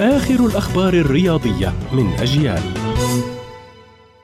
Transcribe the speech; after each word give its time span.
آخر 0.00 0.46
الأخبار 0.46 0.94
الرياضية 0.94 1.72
من 1.92 2.06
أجيال. 2.06 2.62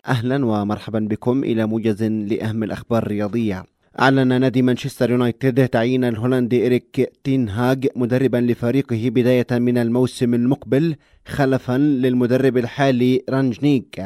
أهلا 0.06 0.46
ومرحبا 0.46 0.98
بكم 0.98 1.44
إلى 1.44 1.66
موجز 1.66 2.02
لأهم 2.02 2.62
الأخبار 2.62 3.02
الرياضية. 3.02 3.64
أعلن 4.00 4.40
نادي 4.40 4.62
مانشستر 4.62 5.10
يونايتد 5.10 5.68
تعيين 5.68 6.04
الهولندي 6.04 6.66
إريك 6.66 7.12
تينهاج 7.24 7.88
مدربا 7.96 8.36
لفريقه 8.36 9.08
بداية 9.08 9.46
من 9.50 9.78
الموسم 9.78 10.34
المقبل 10.34 10.96
خلفا 11.26 11.78
للمدرب 11.78 12.56
الحالي 12.56 13.24
رانجنيك. 13.30 14.02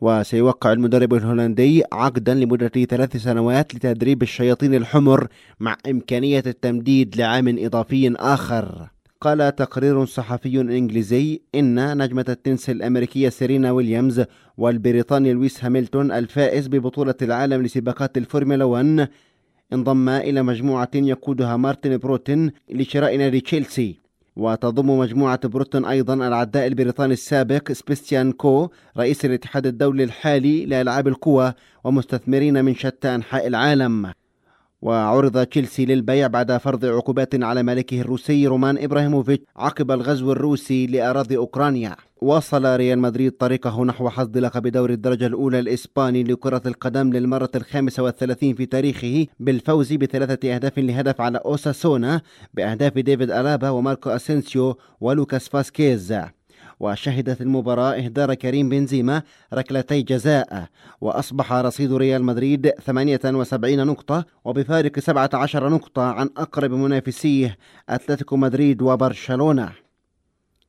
وسيوقع 0.00 0.72
المدرب 0.72 1.14
الهولندي 1.14 1.82
عقدا 1.92 2.34
لمدة 2.34 2.84
ثلاث 2.84 3.16
سنوات 3.16 3.74
لتدريب 3.74 4.22
الشياطين 4.22 4.74
الحمر 4.74 5.26
مع 5.60 5.76
إمكانية 5.90 6.42
التمديد 6.46 7.16
لعام 7.16 7.56
إضافي 7.58 8.14
آخر. 8.16 8.88
قال 9.20 9.54
تقرير 9.56 10.04
صحفي 10.04 10.60
إنجليزي 10.60 11.40
إن 11.54 11.98
نجمة 11.98 12.24
التنس 12.28 12.70
الأمريكية 12.70 13.28
سيرينا 13.28 13.70
ويليامز 13.70 14.24
والبريطاني 14.58 15.32
لويس 15.32 15.64
هاميلتون 15.64 15.94
الفائز 15.94 16.66
ببطولة 16.66 17.14
العالم 17.22 17.62
لسباقات 17.62 18.18
الفورمولا 18.18 18.64
1 18.64 19.08
انضم 19.72 20.08
إلى 20.08 20.42
مجموعة 20.42 20.90
يقودها 20.94 21.56
مارتن 21.56 21.96
بروتن 21.96 22.50
لشراء 22.70 23.16
نادي 23.16 23.40
تشيلسي 23.40 23.96
وتضم 24.36 24.98
مجموعة 24.98 25.48
بروتن 25.48 25.84
أيضا 25.84 26.14
العداء 26.14 26.66
البريطاني 26.66 27.12
السابق 27.12 27.72
سيباستيان 27.72 28.32
كو 28.32 28.68
رئيس 28.98 29.24
الاتحاد 29.24 29.66
الدولي 29.66 30.04
الحالي 30.04 30.66
لألعاب 30.66 31.08
القوى 31.08 31.52
ومستثمرين 31.84 32.64
من 32.64 32.74
شتى 32.74 33.14
أنحاء 33.14 33.46
العالم. 33.46 34.12
وعرض 34.82 35.46
تشيلسي 35.46 35.84
للبيع 35.84 36.26
بعد 36.26 36.56
فرض 36.56 36.84
عقوبات 36.84 37.42
على 37.42 37.62
مالكه 37.62 38.00
الروسي 38.00 38.46
رومان 38.46 38.78
أبراموفيتش 38.78 39.44
عقب 39.56 39.90
الغزو 39.90 40.32
الروسي 40.32 40.86
لأراضي 40.86 41.36
أوكرانيا. 41.36 41.96
واصل 42.20 42.76
ريال 42.76 42.98
مدريد 42.98 43.32
طريقه 43.32 43.84
نحو 43.84 44.08
حصد 44.08 44.38
لقب 44.38 44.66
دوري 44.66 44.94
الدرجة 44.94 45.26
الأولى 45.26 45.58
الإسباني 45.58 46.24
لكرة 46.24 46.62
القدم 46.66 47.12
للمرة 47.12 47.50
الخامسة 47.54 48.02
والثلاثين 48.02 48.54
في 48.54 48.66
تاريخه 48.66 49.26
بالفوز 49.40 49.92
بثلاثة 49.92 50.54
أهداف 50.54 50.78
لهدف 50.78 51.20
على 51.20 51.38
أوساسونا 51.38 52.20
بأهداف 52.54 52.98
ديفيد 52.98 53.30
ألابا 53.30 53.70
وماركو 53.70 54.10
أسينسيو 54.10 54.78
ولوكاس 55.00 55.48
فاسكيز. 55.48 56.14
وشهدت 56.80 57.40
المباراة 57.40 57.92
إهدار 57.92 58.34
كريم 58.34 58.68
بنزيما 58.68 59.22
ركلتي 59.54 60.02
جزاء 60.02 60.66
وأصبح 61.00 61.52
رصيد 61.52 61.92
ريال 61.92 62.24
مدريد 62.24 62.70
78 62.70 63.86
نقطة 63.86 64.24
وبفارق 64.44 64.98
17 64.98 65.68
نقطة 65.68 66.02
عن 66.02 66.30
أقرب 66.36 66.70
منافسيه 66.70 67.56
أتلتيكو 67.88 68.36
مدريد 68.36 68.82
وبرشلونة. 68.82 69.72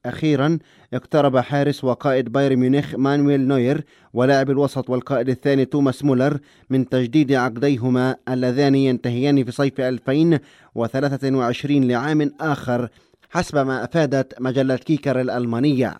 أخيرا 0.05 0.59
اقترب 0.93 1.37
حارس 1.37 1.83
وقائد 1.83 2.31
بايرن 2.31 2.55
ميونخ 2.55 2.95
مانويل 2.95 3.47
نوير 3.47 3.85
ولاعب 4.13 4.49
الوسط 4.49 4.89
والقائد 4.89 5.29
الثاني 5.29 5.65
توماس 5.65 6.03
مولر 6.03 6.39
من 6.69 6.89
تجديد 6.89 7.31
عقديهما 7.31 8.15
اللذان 8.29 8.75
ينتهيان 8.75 9.43
في 9.43 9.51
صيف 9.51 9.81
2023 9.81 11.83
لعام 11.83 12.31
آخر 12.41 12.89
حسب 13.33 13.57
ما 13.57 13.83
أفادت 13.83 14.41
مجلة 14.41 14.75
كيكر 14.75 15.21
الألمانية. 15.21 15.97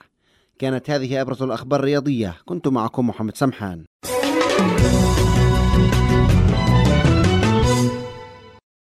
كانت 0.60 0.90
هذه 0.90 1.22
أبرز 1.22 1.44
الأخبار 1.44 1.80
الرياضية. 1.80 2.36
كنت 2.46 2.68
معكم 2.68 3.08
محمد 3.08 3.38
سمحان. 3.38 3.86